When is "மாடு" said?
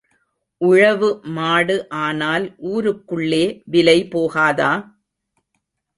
1.35-1.75